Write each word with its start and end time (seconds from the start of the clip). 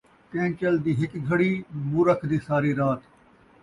چین٘چل 0.29 0.75
دی 0.83 0.91
ہک 0.99 1.13
گھڑی، 1.27 1.51
مورکھ 1.89 2.23
دی 2.29 2.37
ساری 2.47 2.71
رات 2.79 3.01